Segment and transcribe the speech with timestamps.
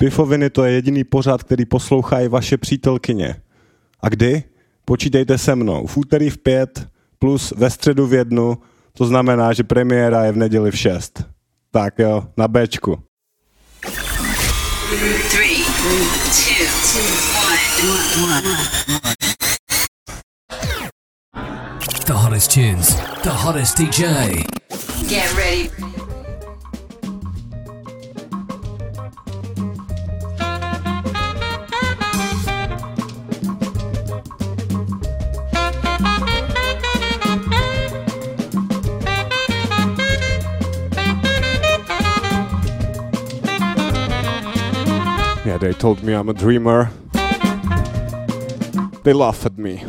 [0.00, 3.36] Pifoviny to je jediný pořad, který poslouchají vaše přítelkyně.
[4.00, 4.42] A kdy?
[4.84, 5.86] Počítejte se mnou.
[5.86, 6.88] V úterý v pět
[7.18, 8.58] plus ve středu v jednu,
[8.92, 11.24] to znamená, že premiéra je v neděli v šest.
[11.70, 12.98] Tak jo, na Bčku.
[15.30, 17.04] Three, two,
[18.24, 18.42] one, one.
[22.06, 24.04] The hottest tunes, the hottest DJ.
[25.08, 26.19] Get ready.
[45.42, 46.90] Yeah, they told me I'm a dreamer.
[49.04, 49.82] They laugh at me.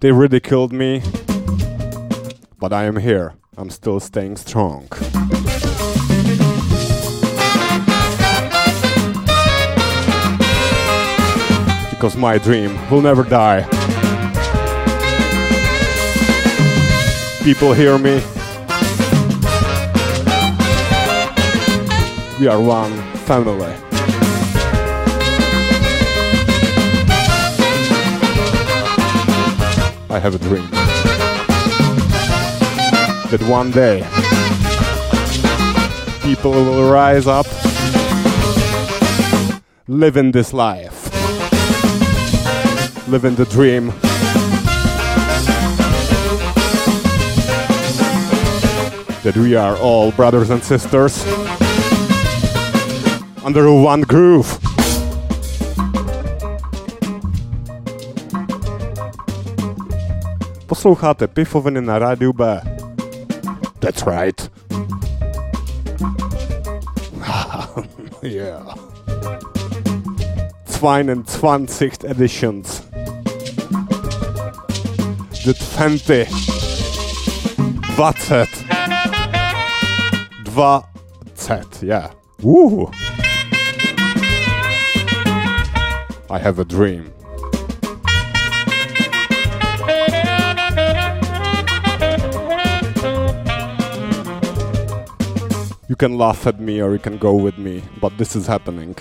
[0.00, 1.02] They ridiculed me,
[2.58, 3.34] but I am here.
[3.56, 4.88] I'm still staying strong.
[11.90, 13.62] Because my dream will never die.
[17.44, 18.20] People hear me.
[22.40, 22.92] We are one
[23.26, 23.89] family.
[30.12, 30.68] I have a dream
[33.30, 34.00] that one day
[36.22, 37.46] people will rise up,
[39.86, 41.06] living this life,
[43.08, 43.92] living the dream.
[49.22, 51.24] That we are all brothers and sisters
[53.44, 54.59] under one groove.
[60.80, 62.60] Posloucháte Pifoviny na rádiu B.
[63.78, 64.50] That's right.
[68.22, 68.74] yeah.
[70.78, 72.88] 22 editions.
[75.44, 76.26] The 20.
[77.96, 78.46] 20.
[81.46, 82.10] 20, yeah.
[82.42, 82.90] Woo!
[86.30, 87.19] I have a dream.
[95.90, 98.94] You can laugh at me or you can go with me, but this is happening.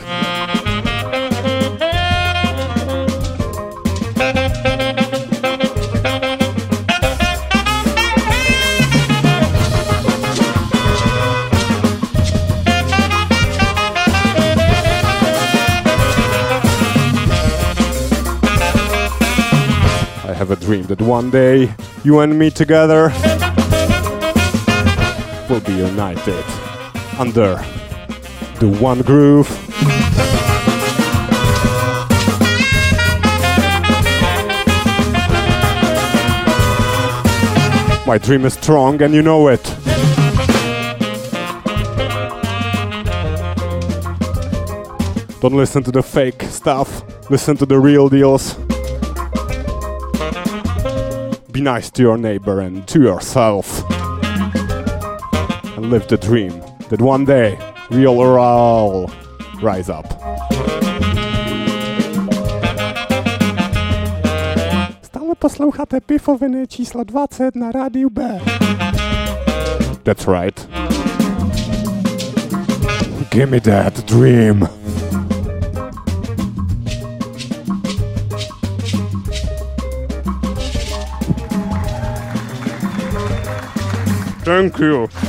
[20.25, 21.71] I have a dream that one day
[22.03, 23.11] you and me together
[25.47, 26.68] will be united
[27.19, 27.57] under
[28.59, 29.49] the one groove.
[38.07, 39.63] My dream is strong and you know it.
[45.41, 48.53] Don't listen to the fake stuff, listen to the real deals.
[51.51, 53.83] Be nice to your neighbor and to yourself.
[55.75, 57.57] And live the dream that one day
[57.91, 59.11] we'll all
[59.61, 60.05] rise up.
[65.01, 68.21] Stále posloucháte Pifoviny číslo 20 na rádiu B.
[70.03, 70.69] That's right.
[73.31, 74.67] Give me that dream.
[84.43, 85.28] Thank you.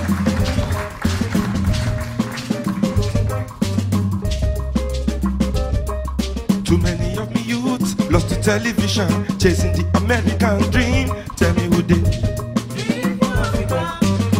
[8.43, 9.09] Television,
[9.39, 11.09] chasing the American dream.
[11.37, 12.01] Tell me who they.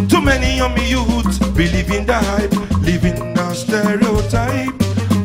[0.09, 4.75] Too many of me youths believe in the hype, living in a stereotype.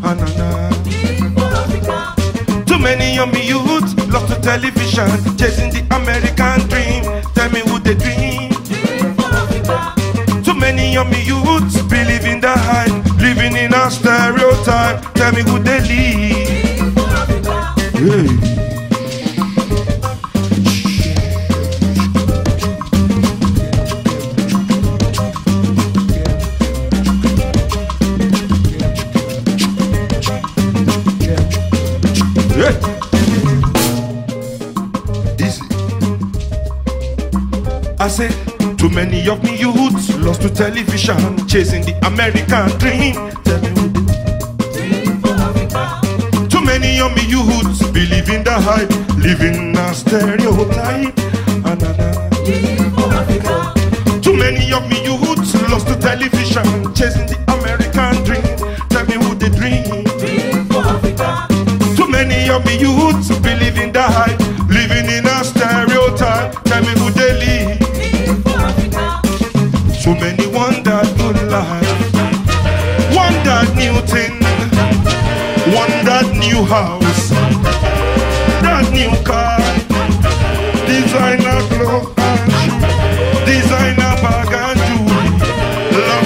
[0.04, 0.70] Ah, nah, nah.
[2.66, 7.04] Too many of me youths lost to television, chasing the American dream.
[7.34, 8.52] Tell me who they dream.
[10.44, 15.14] Too many of me youths believe in the hype, living in a stereotype.
[15.14, 16.45] Tell me who they live.
[40.56, 43.13] television, chasing the American dream.
[46.48, 51.16] Too many young youths believe in the hype, living a stereotype.
[54.22, 57.25] Too many young youths lost to television, chasing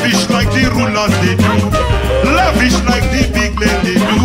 [0.10, 4.22] lavish like the rulers they do, lavish like the big men they do.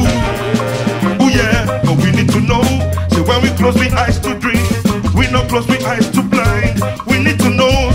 [1.20, 2.62] Oh yeah, but we need to know.
[3.10, 4.64] So when we close we eyes to drink,
[5.14, 6.80] we not close we eyes to blind.
[7.06, 7.90] We need to know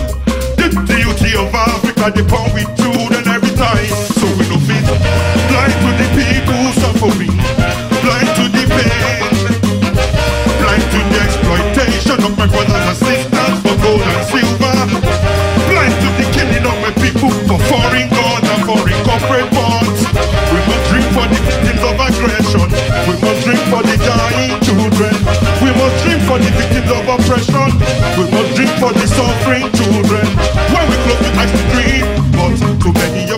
[0.57, 3.98] the beauty of Africa, they pound with truth and every time.
[27.09, 27.69] Oppression.
[28.17, 30.25] We must drink for the suffering children.
[30.73, 32.05] When we close the eyes to dream,
[32.37, 33.31] but too many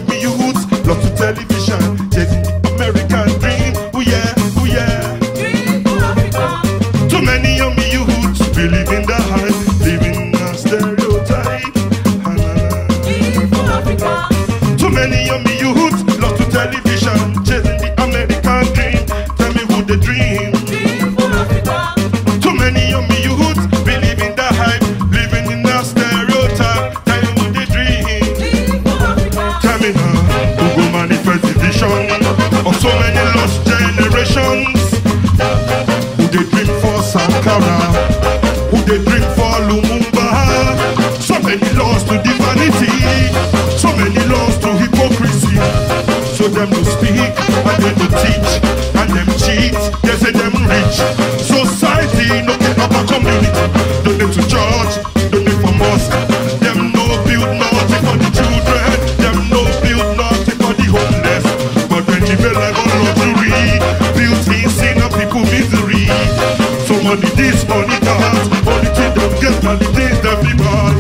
[69.62, 70.94] things them be buy.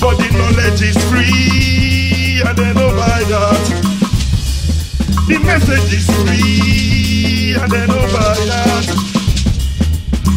[0.00, 3.64] But the knowledge is free, and they don't buy that.
[5.28, 8.86] The message is free, and they don't buy that.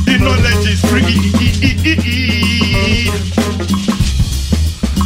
[0.05, 1.03] The knowledge is free.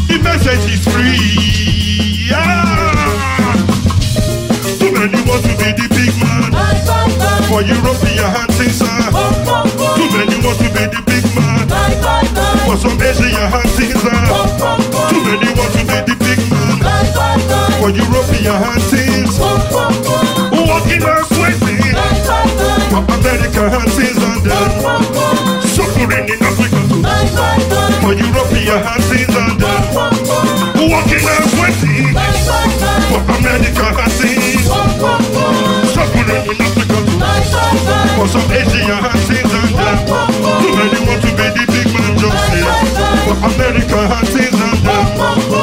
[0.08, 2.28] The message is free.
[2.30, 3.56] Yeah.
[4.80, 6.52] Too many want to be the big man
[7.48, 8.82] for European things.
[8.84, 9.10] ah.
[9.96, 11.11] Too many want to be the
[12.02, 13.62] for some Asian ah.
[15.10, 16.78] Too many want to be the big man
[17.80, 19.40] for European things.
[20.52, 21.82] Walking and sweating
[22.90, 24.70] for American things and them.
[25.62, 27.02] Suffering in Africa too.
[28.02, 29.84] For European things and them.
[30.90, 32.14] Walking and sweating
[33.10, 34.66] for American things.
[35.94, 37.20] Suffering in Africa too.
[38.18, 39.98] For some Asian things and them.
[40.62, 41.91] Too many want to be the big
[42.22, 43.18] man just there.
[43.26, 45.06] For American things and them.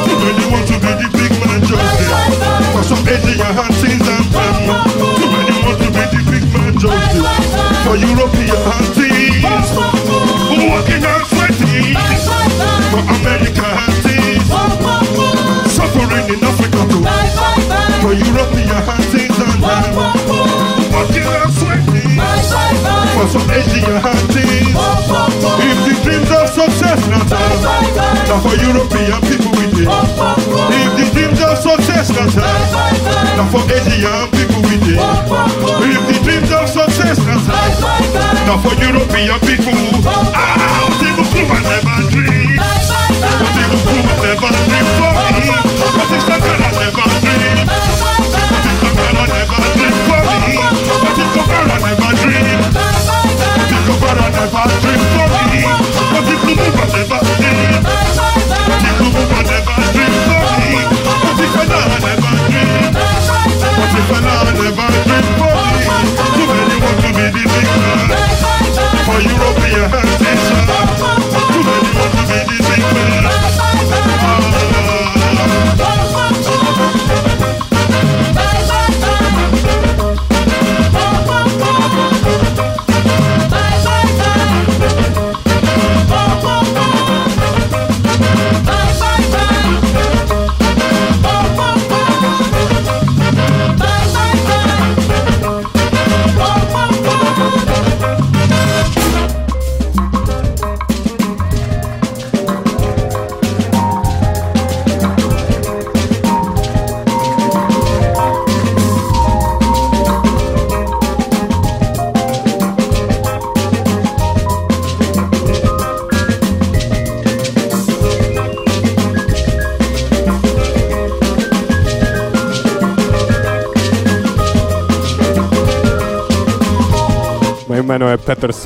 [0.06, 2.26] Too many want to be the big man just there.
[2.74, 4.54] For some Asian things and them.
[4.98, 7.42] Too many want to be the big man just there.
[7.86, 9.42] For European things.
[10.58, 11.94] Walking and sweating.
[12.90, 14.46] For American things.
[15.70, 17.02] Suffering in Africa too.
[18.02, 19.94] For European things and them.
[20.90, 22.18] Walking and sweating.
[23.14, 24.87] For some Asian things
[26.88, 28.28] success now time.
[28.28, 29.88] Now for European people we did.
[29.88, 33.36] If the dreams of success now time.
[33.36, 34.96] Now for Asian people we did.
[34.96, 37.76] If the dreams of success now time.
[38.46, 39.76] Now for European people.
[40.32, 42.56] Ah, people who I never dream.
[43.52, 45.44] People who I never dream for me.
[45.96, 47.87] But it's not gonna never dream.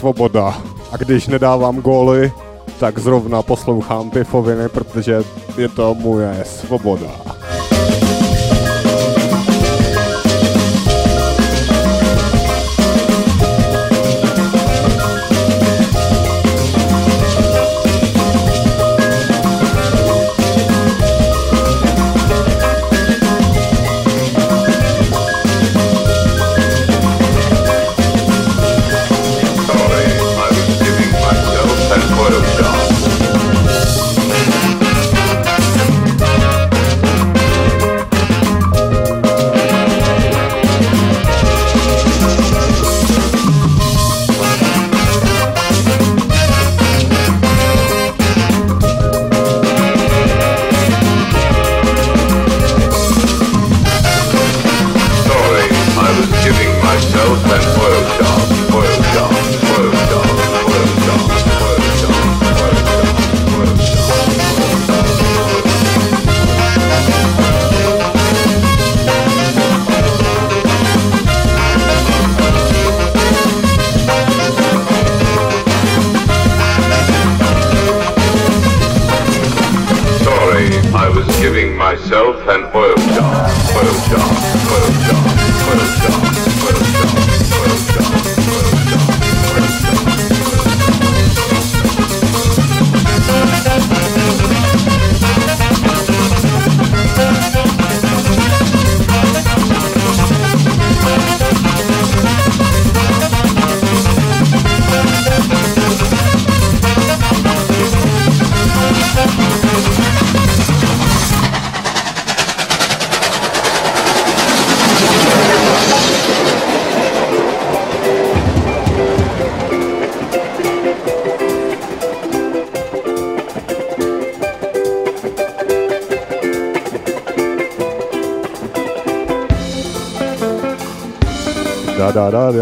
[0.03, 0.59] Svoboda
[0.93, 2.33] a když nedávám góly,
[2.81, 5.23] tak zrovna poslouchám pifoviny, protože
[5.59, 7.32] je to moje svoboda.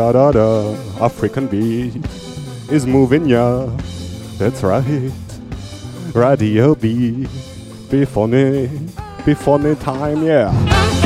[0.00, 0.74] Da da da.
[1.04, 1.92] African beat
[2.70, 3.66] is moving ya.
[4.38, 5.12] That's right.
[6.14, 7.28] Radio beat.
[7.90, 8.70] Be funny.
[9.26, 10.99] Be funny time, yeah.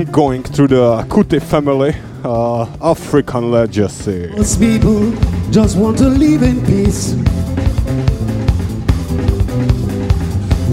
[0.00, 4.28] Are going through the Kuti family, uh, African legacy.
[4.36, 5.12] Most people
[5.50, 7.14] just want to live in peace.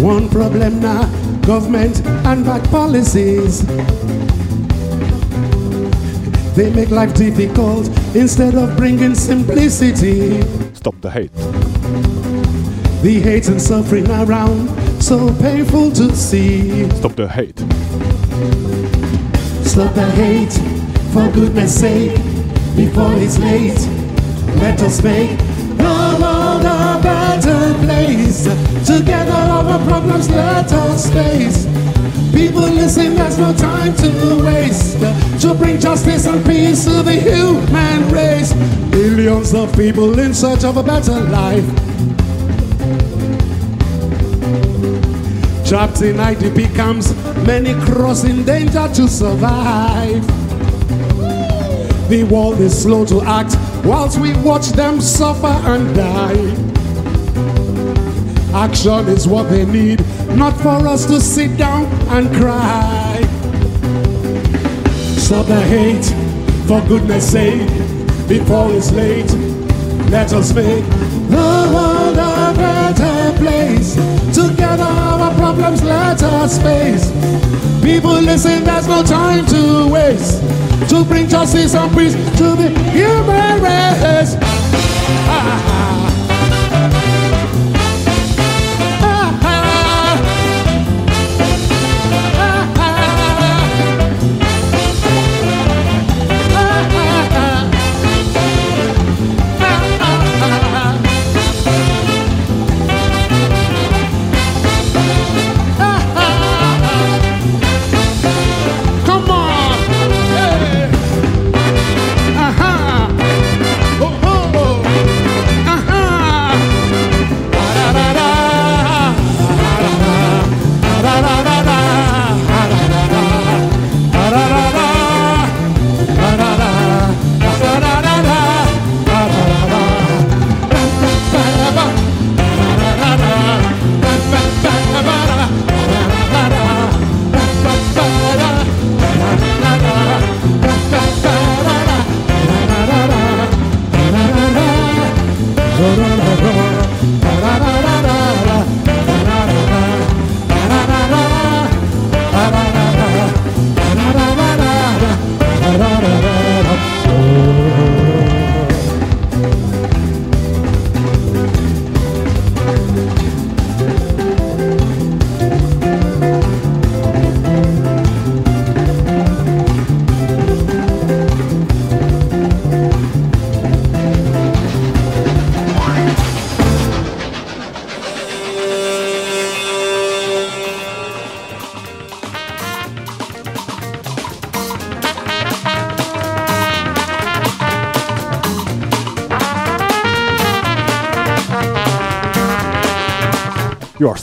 [0.01, 1.06] One problem now,
[1.42, 3.63] government and bad policies.
[6.56, 10.42] They make life difficult instead of bringing simplicity.
[10.74, 11.34] Stop the hate.
[13.04, 14.70] The hate and suffering around,
[15.01, 16.90] so painful to see.
[16.92, 17.61] Stop the hate.
[19.72, 20.51] Stop the hate,
[21.13, 22.18] for goodness sake,
[22.75, 23.80] before it's late.
[24.60, 25.38] Let us make
[25.78, 28.44] the world a better place.
[28.86, 31.63] Together, our problems let us face.
[32.34, 35.00] People listen, there's no time to waste.
[35.42, 38.54] To bring justice and peace to the human race.
[38.92, 41.63] Millions of people in search of a better life.
[45.72, 47.13] Trapped in IDP camps,
[47.48, 50.22] many crossing danger to survive.
[52.10, 56.34] The world is slow to act whilst we watch them suffer and die.
[58.54, 60.04] Action is what they need,
[60.36, 63.22] not for us to sit down and cry.
[65.16, 66.04] Stop the hate,
[66.68, 67.70] for goodness sake,
[68.28, 69.32] before it's late.
[70.12, 70.84] Let us make
[71.30, 74.11] the world a better place.
[74.48, 77.12] Together our problems let us face.
[77.84, 80.42] People listen, there's no time to waste.
[80.90, 84.36] To bring justice and peace to the human race.
[84.40, 85.62] Ah, ah.
[85.68, 86.11] Ah,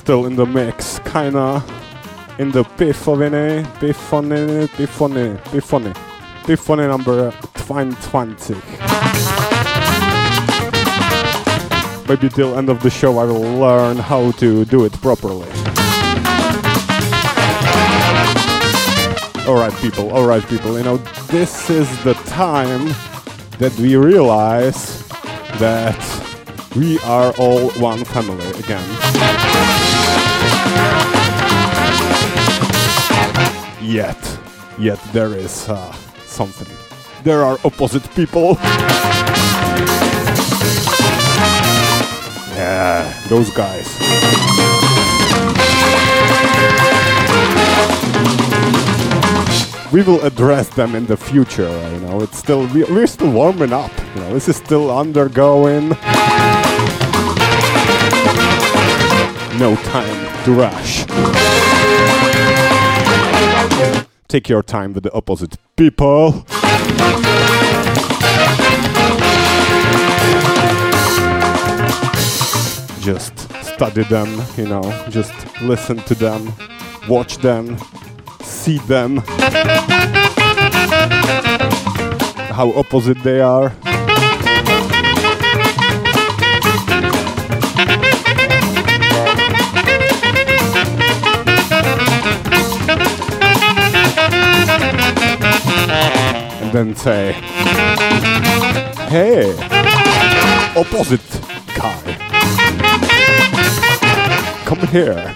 [0.09, 1.63] still in the mix, kinda
[2.39, 5.95] in the Piffovine, Piffone, Piffone, Piffone,
[6.45, 8.55] Piffone number 22.
[12.09, 15.51] Maybe till end of the show I will learn how to do it properly.
[19.47, 22.87] Alright people, alright people, you know, this is the time
[23.59, 25.07] that we realize
[25.59, 26.01] that
[26.75, 29.88] we are all one family again.
[33.89, 34.39] Yet,
[34.79, 35.91] yet there is uh,
[36.27, 36.69] something.
[37.25, 38.59] There are opposite people.
[42.53, 43.89] Yeah, those guys.
[49.91, 51.71] We will address them in the future.
[51.93, 53.91] You know, it's still we, we're still warming up.
[54.15, 55.89] You know, this is still undergoing.
[59.59, 61.58] No time to rush.
[64.29, 66.45] Take your time with the opposite people.
[73.01, 76.53] Just study them, you know, just listen to them,
[77.09, 77.79] watch them,
[78.43, 79.23] see them.
[82.53, 83.73] How opposite they are.
[96.73, 97.33] Then say,
[99.09, 99.53] Hey,
[100.77, 101.21] opposite
[101.75, 102.03] guy,
[104.65, 105.35] come here.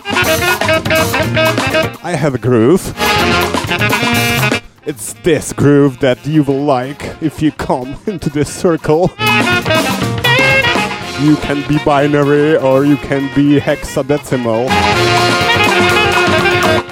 [2.05, 2.93] I have a groove.
[4.85, 9.11] It's this groove that you will like if you come into this circle.
[11.21, 14.67] You can be binary or you can be hexadecimal.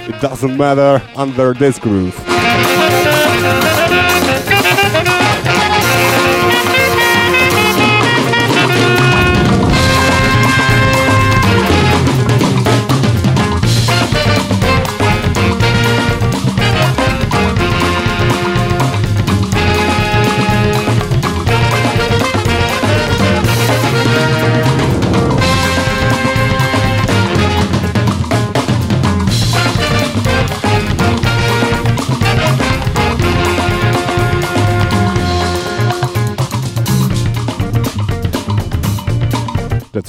[0.09, 2.15] It doesn't matter under this groove.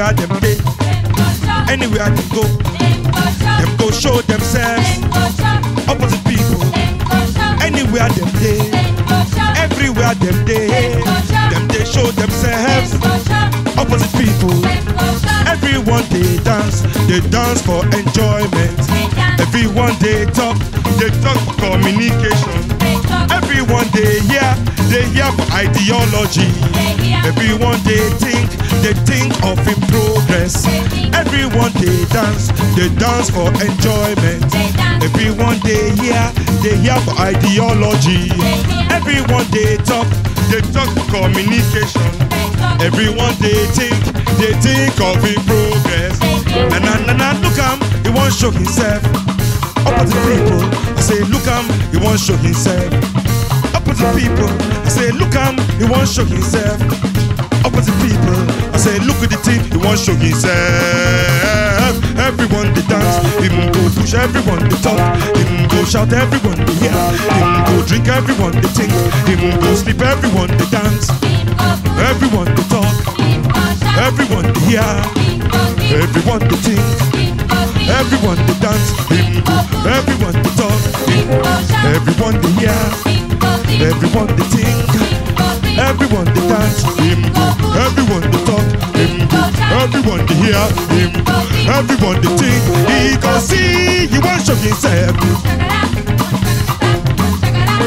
[0.00, 0.29] Anywhere
[32.80, 34.40] they dance for enjoyment.
[35.04, 36.24] Everyone they hear,
[36.64, 38.32] they hear for ideology.
[38.88, 40.08] Everyone they talk,
[40.48, 42.08] they talk for communication.
[42.80, 44.00] Everyone they think,
[44.40, 46.16] they think of in progress.
[46.72, 49.04] Na na na na, look am, he won't show himself.
[49.84, 50.64] Opposite people,
[50.96, 52.88] I say look am, he won't show himself.
[53.76, 56.80] Opposite people, I say look am, he won't show himself.
[57.60, 58.40] Opposite people,
[58.72, 61.59] I say look at the thing, he won't show himself.
[62.30, 65.00] Everyone they dance, him go push everyone they talk,
[65.36, 66.94] him go shout everyone they hear,
[67.34, 68.92] him go drink everyone they think,
[69.26, 71.10] him go sleep everyone they dance,
[71.98, 72.86] everyone they talk,
[73.98, 74.90] everyone they hear,
[75.90, 76.86] everyone they think,
[77.98, 79.58] everyone they dance, him go,
[79.90, 80.80] everyone they talk,
[81.90, 85.09] everyone they hear, everyone they think.
[85.80, 87.24] Everyone they dance, him.
[87.72, 89.28] Everyone they talk, him.
[89.80, 90.60] Everyone they hear,
[90.92, 91.10] him.
[91.66, 94.06] Everyone they think, he can see.
[94.06, 95.16] He won't show himself.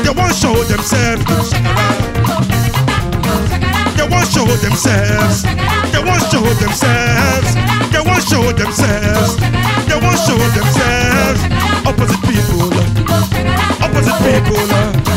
[0.04, 1.52] They won't show themselves.
[3.96, 5.44] They won't show themselves.
[5.94, 7.54] They won't show themselves.
[7.94, 9.38] They won't show themselves.
[9.88, 11.42] They won't show themselves.
[11.86, 12.74] Opposite people.
[13.86, 15.13] Opposite people.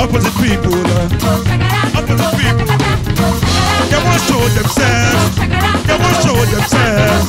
[0.00, 0.74] Opposite people.
[1.98, 2.66] Opposite people.
[3.90, 5.36] They want to show themselves.
[5.86, 7.28] They want to show themselves.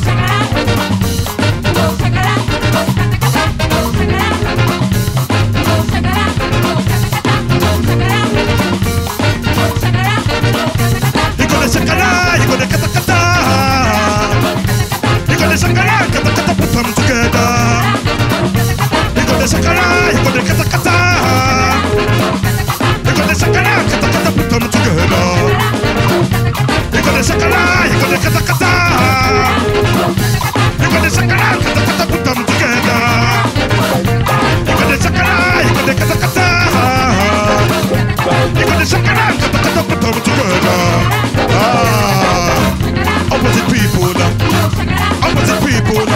[11.38, 13.20] You gonna shakara, you gonna kata kata.
[15.30, 17.50] You gonna shakara, kata kata, put them together.
[19.16, 21.05] You gonna you gonna kata kata.
[43.32, 44.14] opposite people.
[45.24, 46.08] Opposite people.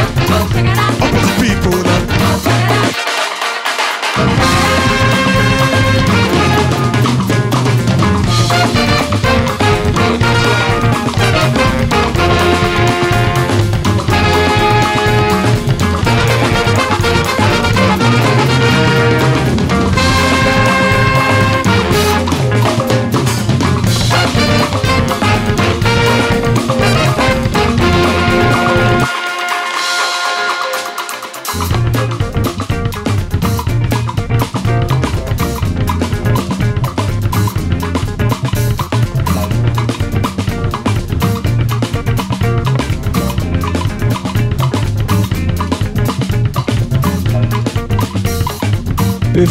[1.02, 1.84] Opposite people.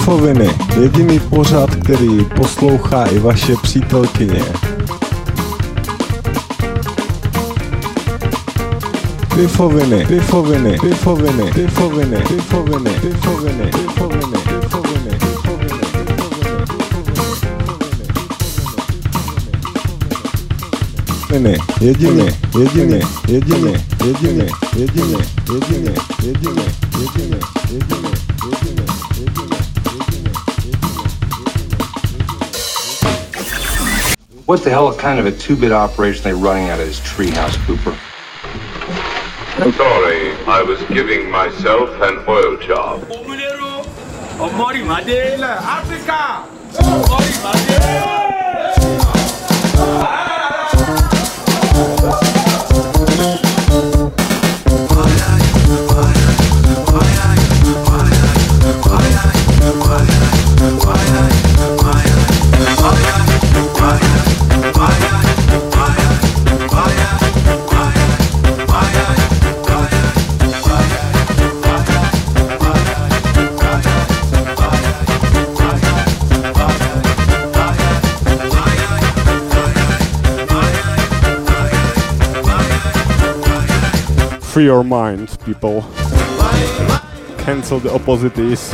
[0.08, 4.42] Pichoviny, jediný pořad, který poslouchá i vaše přítelkyně.
[9.34, 14.38] Pichoviny, pichoviny, pichoviny, pichoviny, pichoviny, pichoviny, pichoviny.
[21.80, 22.26] jediné,
[22.58, 26.77] jediné, jediné, jediné, jediné, jediné, jediné, jediné.
[34.48, 37.94] What the hell kind of a two-bit operation they running out of this treehouse, Cooper?
[39.76, 43.04] Sorry, I was giving myself an oil job.
[43.18, 43.84] òmìnirò
[84.58, 85.82] Free your mind, people.
[87.44, 88.72] Cancel the opposites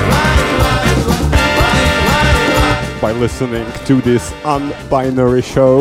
[3.03, 5.81] by listening to this unbinary show.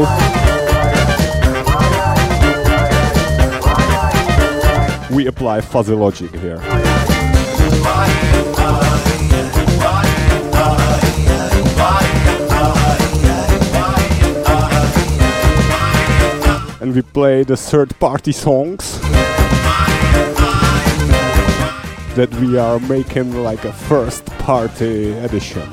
[5.16, 6.60] We apply fuzzy logic here.
[16.82, 19.00] And we play the third party songs
[22.16, 25.64] that we are making like a first party edition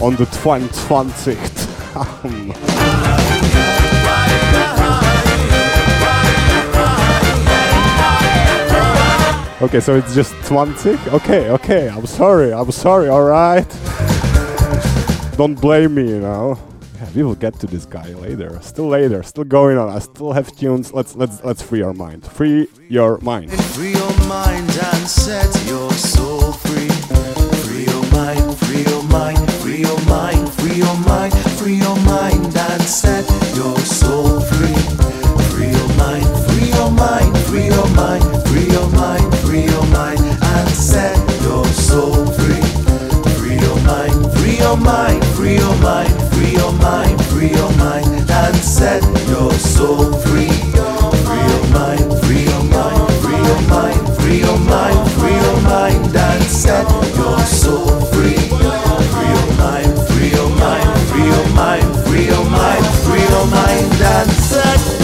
[0.00, 1.68] on the 20th.
[9.62, 10.92] okay, so it's just 20?
[11.08, 13.68] Okay, okay, I'm sorry, I'm sorry, alright.
[15.36, 16.71] Don't blame me, you know.
[17.14, 18.58] We will get to this guy later.
[18.62, 19.88] Still later, still going on.
[19.88, 20.92] I still have tunes.
[20.92, 22.24] Let's let's let's free our mind.
[22.26, 23.52] Free your mind.
[23.52, 26.88] Free your mind and set your soul free.
[27.64, 32.56] Free your mind, free your mind, free your mind, free your mind, free your mind
[32.56, 34.74] and set your soul free.
[35.50, 40.20] Free your mind, free your mind, free your mind, free your mind, free your mind
[40.20, 42.62] and set your soul free.
[43.36, 46.31] Free your mind, free your mind, free your mind, your
[46.82, 50.50] mind, free your mind and set your soul free.
[51.26, 56.16] Free your mind, free your mind, free your mind, free your mind, free your mind
[56.16, 58.36] and set your soul free.
[59.14, 64.02] Free your mind, free your mind, free your mind, free your mind, free your mind
[64.02, 65.01] and set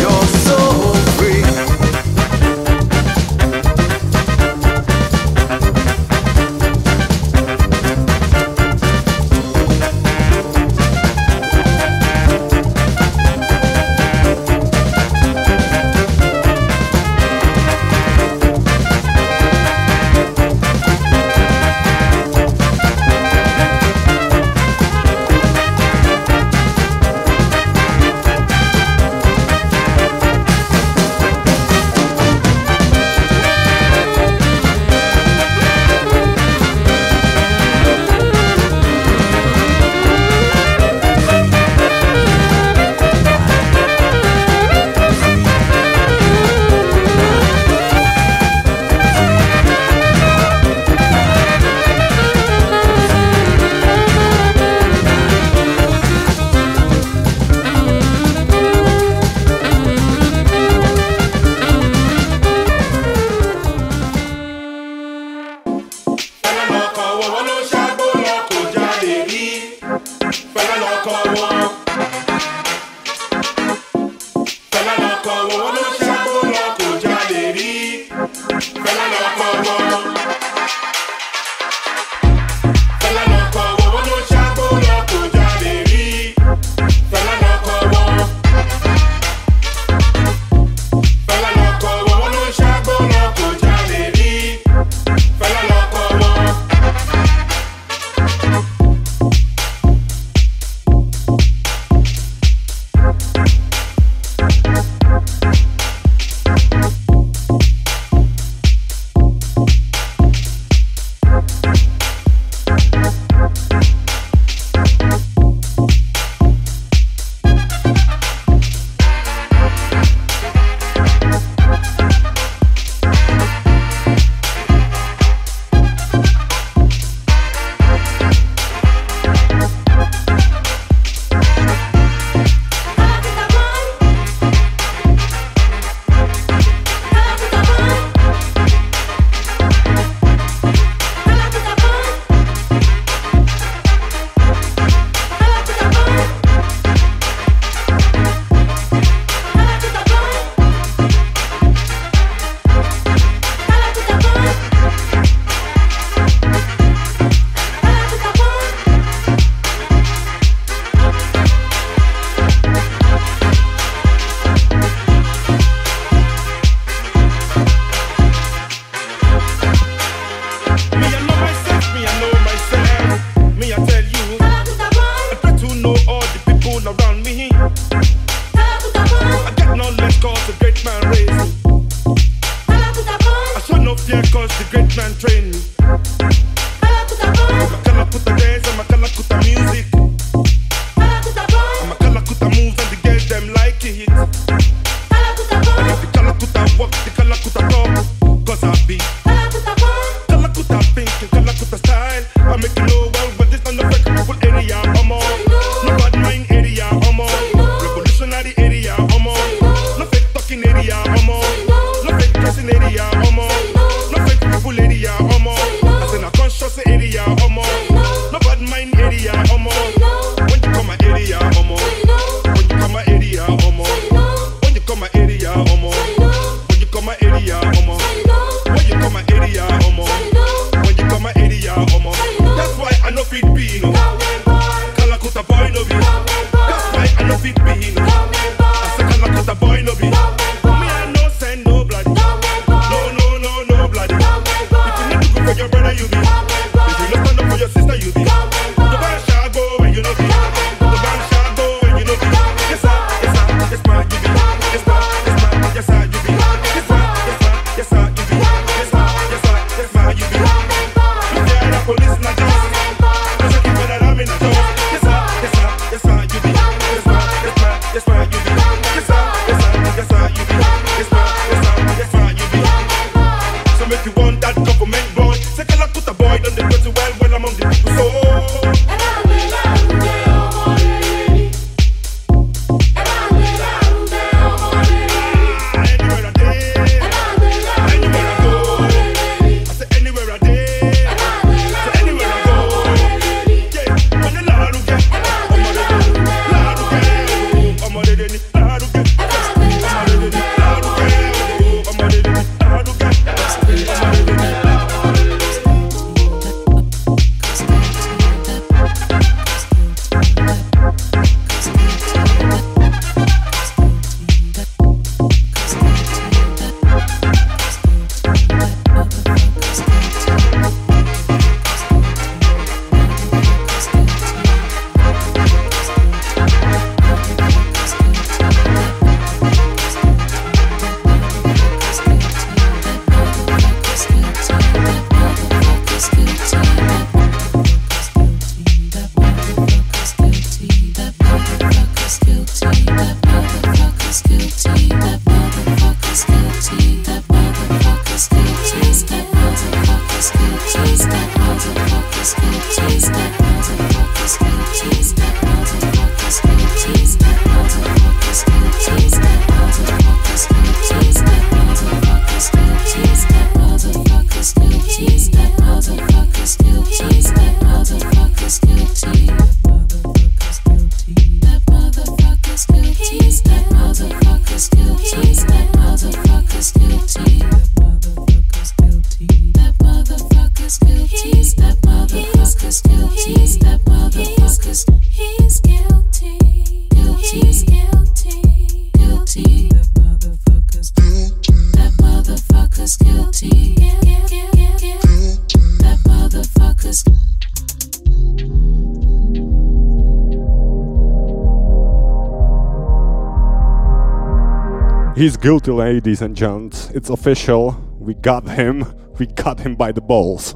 [405.49, 406.91] guilty, ladies and gents.
[406.91, 407.75] It's official.
[407.99, 408.85] We got him.
[409.19, 410.49] We got him by the balls.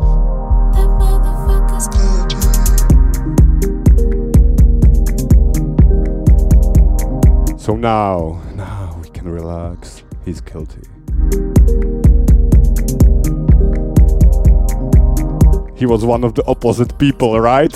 [7.58, 10.04] So now, now we can relax.
[10.26, 10.82] He's guilty.
[15.74, 17.72] He was one of the opposite people, right?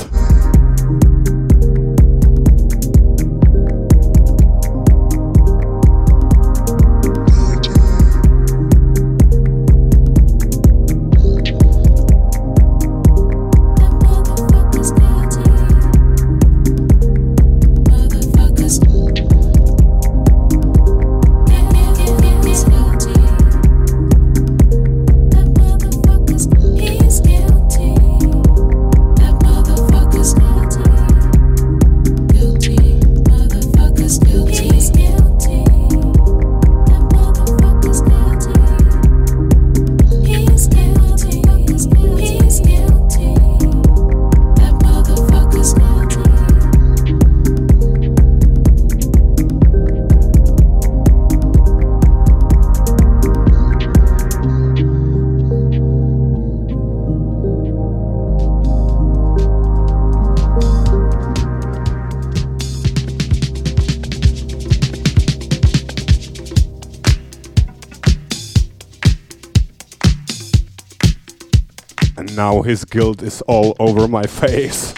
[72.67, 74.93] His guilt is all over my face.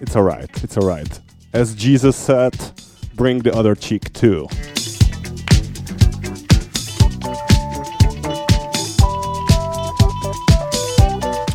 [0.00, 1.20] It's alright, it's alright.
[1.52, 2.56] As Jesus said,
[3.14, 4.48] bring the other cheek too.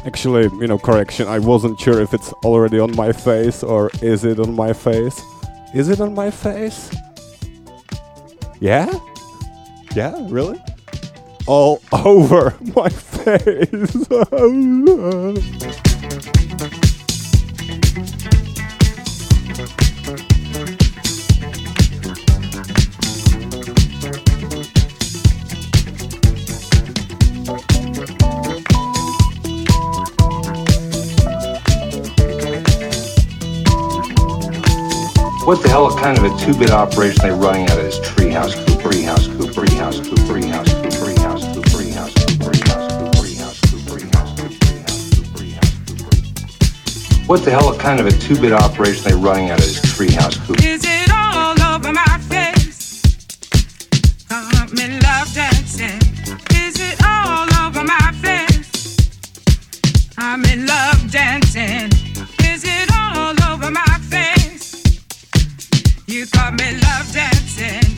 [0.06, 4.24] Actually, you know, correction, I wasn't sure if it's already on my face or is
[4.24, 5.20] it on my face.
[5.74, 6.92] Is it on my face?
[8.62, 8.94] Yeah?
[9.96, 10.62] Yeah, really?
[11.48, 14.08] All over my face.
[35.52, 39.28] what the hell kind of a two-bit operation they're running out of this treehouse, treehouse,
[39.52, 42.98] treehouse, treehouse, treehouse, treehouse, treehouse.
[47.28, 50.40] What the hell kind of a two-bit operation they're running out of this treehouse?
[50.64, 53.04] Is it all over my face?
[54.30, 56.00] I'm in love dancing.
[56.56, 58.96] Is it all over my face?
[60.18, 61.91] I'm in love dancing.
[66.22, 67.91] You got me love dancing.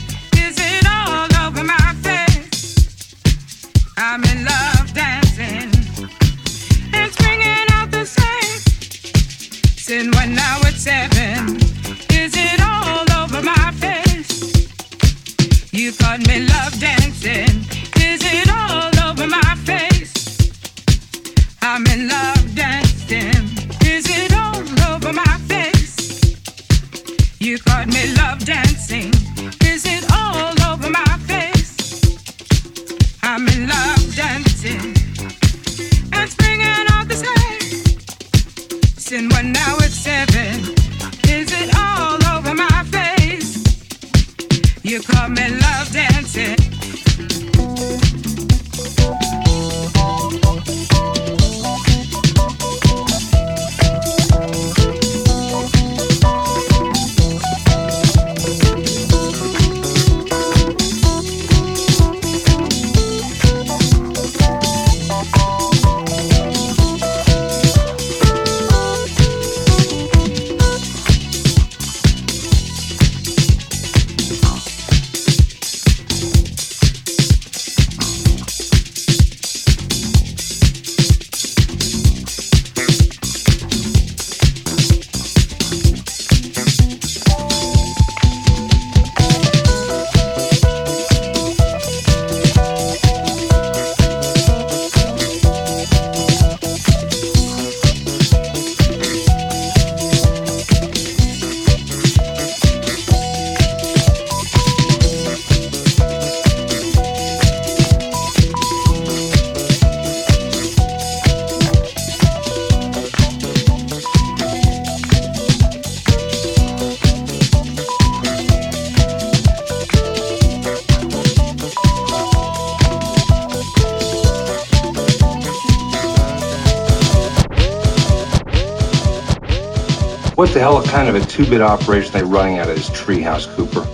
[130.64, 133.86] hell kind of a two-bit operation They're running out of this treehouse, Cooper?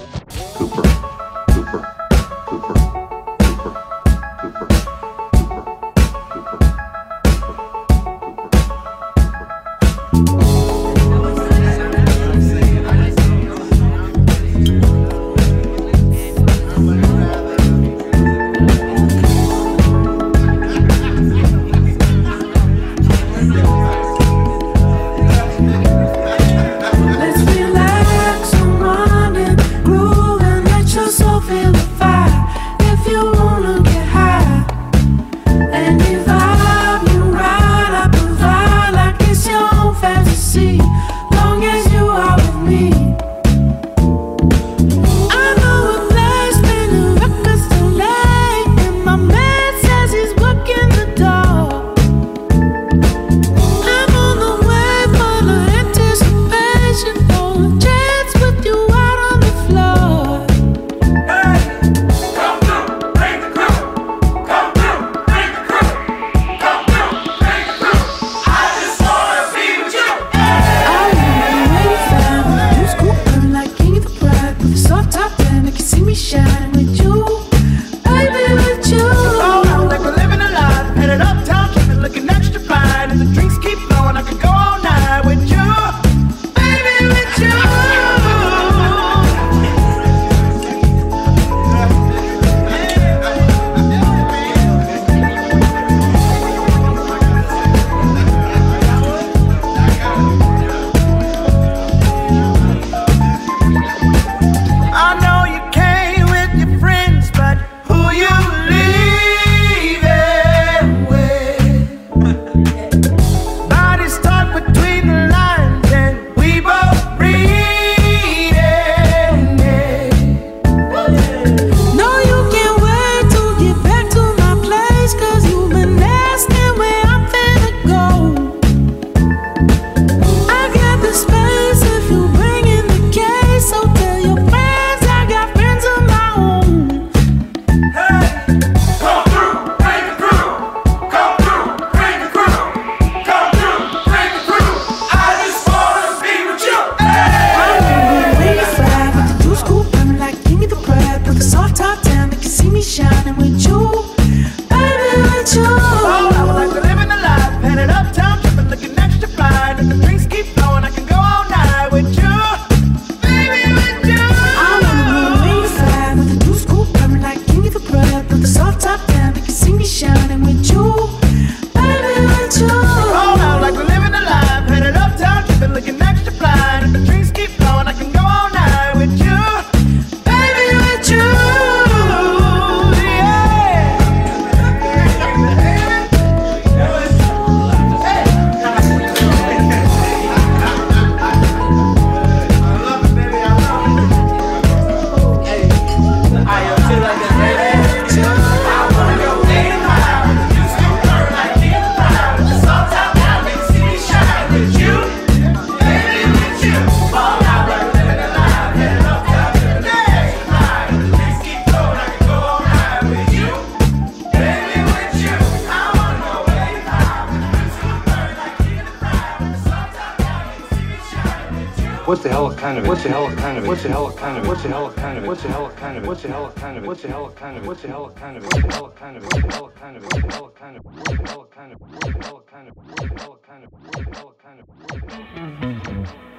[222.61, 224.93] kind of what's the hell kind of what's the hell kind of what's the hell
[224.93, 227.31] kind of what's the hell kind of what's the hell kind of what's the hell
[227.31, 229.71] kind of what's the hell kind of what's the hell kind of what's the hell
[229.71, 232.45] kind of what's the hell kind of what's the hell kind of what's the hell
[232.47, 236.30] kind of what's the hell kind of what's the hell kind of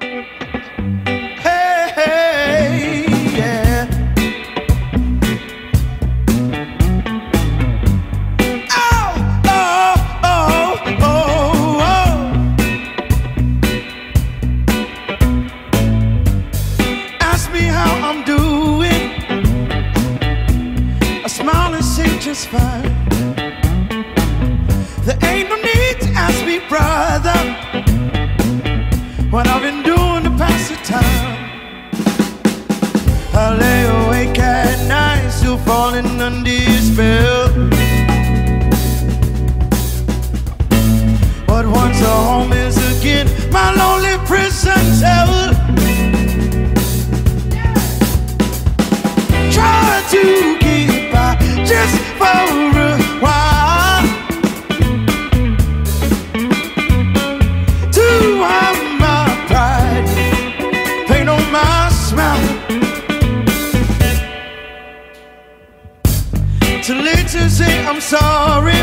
[67.41, 68.81] to say I'm sorry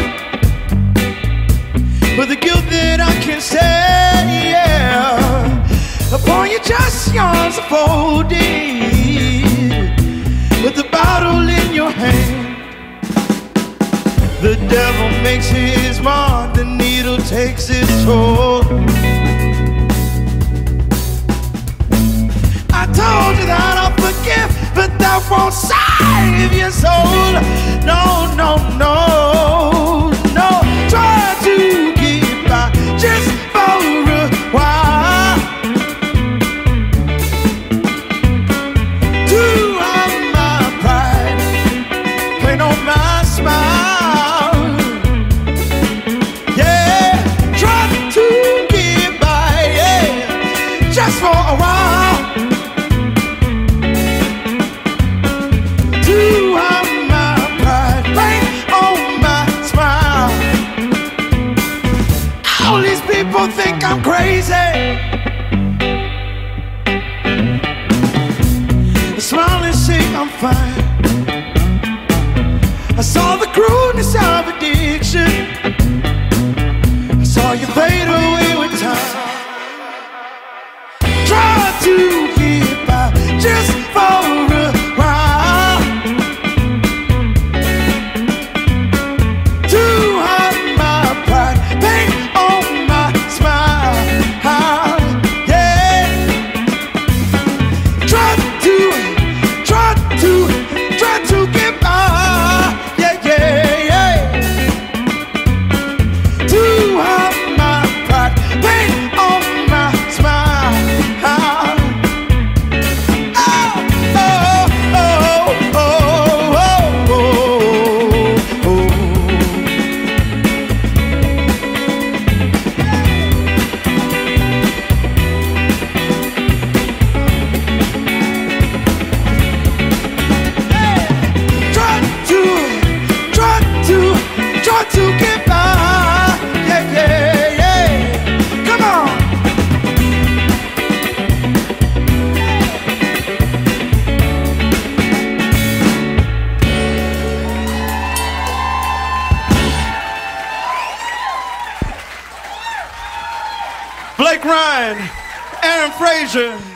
[2.16, 4.50] for the guilt that I can say.
[4.50, 5.18] Yeah,
[6.12, 8.38] upon you, just yours folded
[10.64, 12.56] with the bottle in your hand.
[14.42, 18.62] The devil makes his mark, the needle takes its toll.
[22.80, 23.97] I told you that I'll
[24.28, 27.32] forgive, but that won't save your soul.
[27.84, 30.60] No, no, no, no.
[30.88, 34.87] Try to get by just for a while.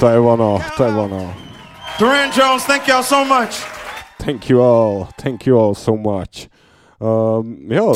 [0.03, 1.35] To je ono, to je ono.
[1.99, 3.63] Duran Jones, thank y'all so much.
[4.19, 6.49] Thank you all, thank you all so much.
[6.99, 7.95] Um, jo.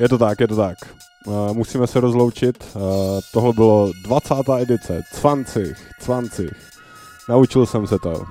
[0.00, 0.78] Je to tak, je to tak.
[1.26, 2.64] Uh, musíme se rozloučit.
[2.74, 2.82] Uh,
[3.32, 4.34] tohle bylo 20.
[4.58, 5.02] edice.
[5.12, 6.56] Cvancich, cvancich.
[7.28, 8.24] Naučil jsem se to.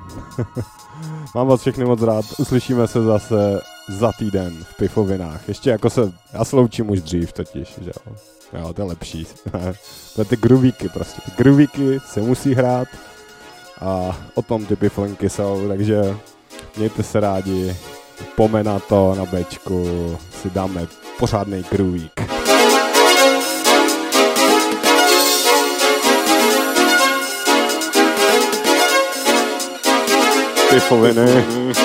[1.36, 2.26] Mám vás všechny moc rád.
[2.40, 5.48] Uslyšíme se zase za týden v Pifovinách.
[5.48, 8.16] Ještě jako se, já se loučím už dřív totiž, že jo.
[8.54, 9.28] Jo, to je lepší.
[10.16, 11.22] to je ty groovíky prostě.
[11.26, 12.88] Ty groovíky se musí hrát
[13.82, 16.18] a o tom ty piflenky jsou, takže
[16.78, 17.76] mějte se rádi.
[18.36, 20.88] Pome na to, na bečku si dáme
[21.20, 22.22] pořádný groovík.
[30.70, 31.46] Pifoviny.
[31.74, 31.85] Same.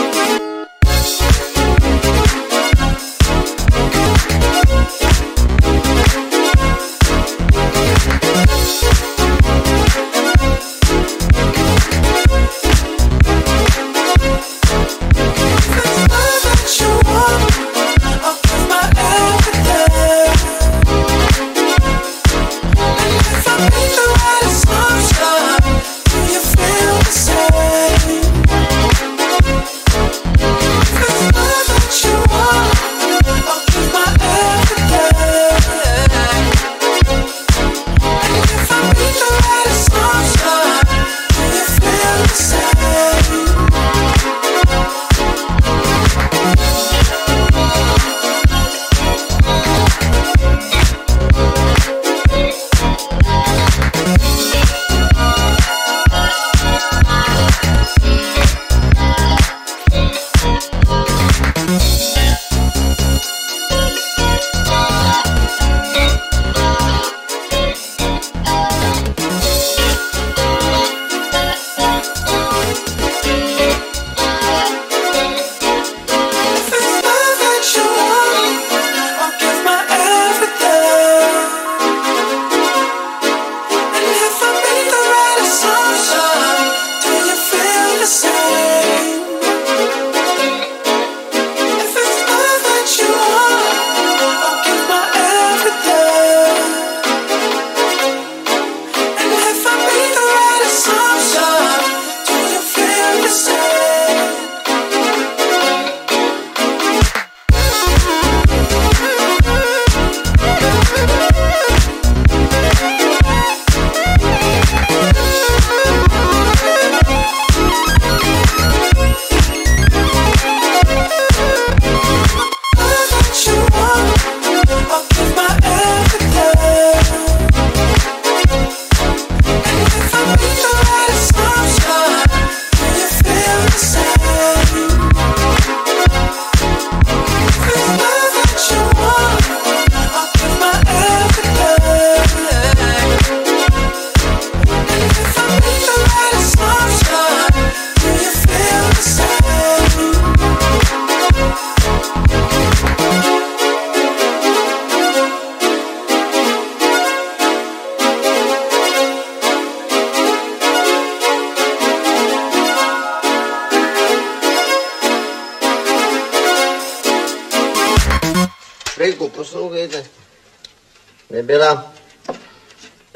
[171.51, 171.85] Nebyla,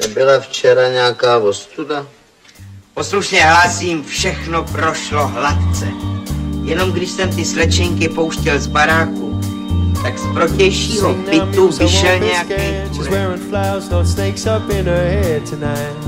[0.01, 2.07] nebyla včera nějaká ostuda?
[2.93, 5.87] Poslušně hlásím, všechno prošlo hladce.
[6.63, 9.41] Jenom když jsem ty slečenky pouštěl z baráku,
[10.03, 12.53] tak z protějšího bytu vyšel nějaký
[12.93, 16.05] She's wearing flowers, not snakes up in her hair tonight.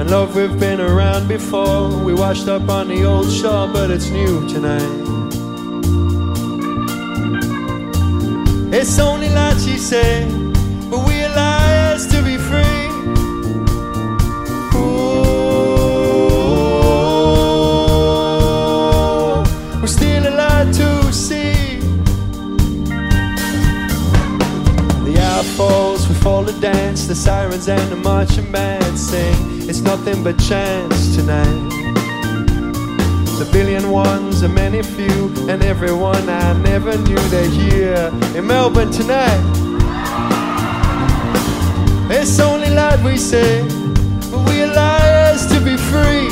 [0.00, 1.88] And love, we've been around before.
[2.04, 4.99] We washed up on the old shore, but it's new tonight.
[8.82, 10.26] It's only like she said,
[10.90, 12.88] but we are liars to be free.
[14.74, 15.20] Ooh,
[19.82, 21.80] we're still alive to see.
[25.04, 27.06] The hour falls, we fall to dance.
[27.06, 29.68] The sirens and the marching band sing.
[29.68, 31.79] It's nothing but chance tonight.
[33.40, 38.90] The billion ones, a many few, and everyone I never knew they're here in Melbourne
[38.90, 39.40] tonight.
[42.10, 43.62] It's only light we say,
[44.30, 46.29] but we are liars to be free.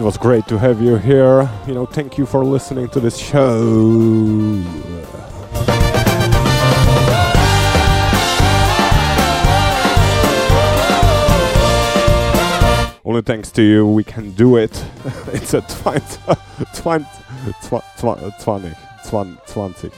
[0.00, 1.46] It was great to have you here.
[1.66, 3.60] You know, thank you for listening to this show.
[13.04, 14.82] Only thanks to you we can do it.
[15.34, 16.00] it's a 20,
[16.74, 17.06] 20,
[17.60, 19.90] 20, 20, 20.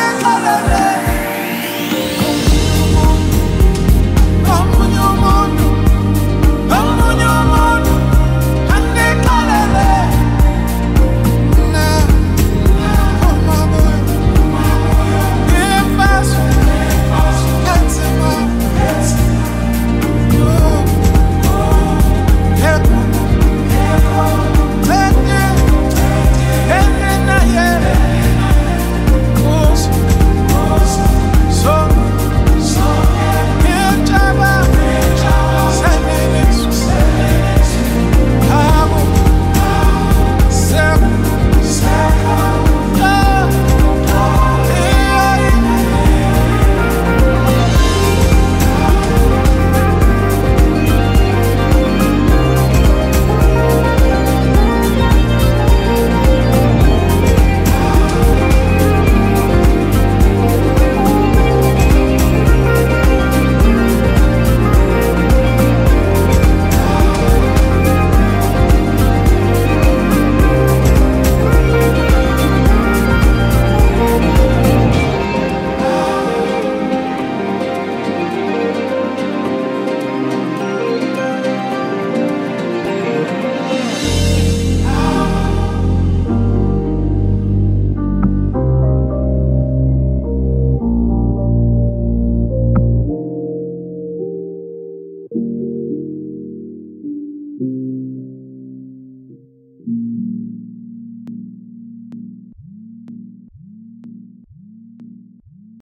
[0.00, 1.09] Aleluia.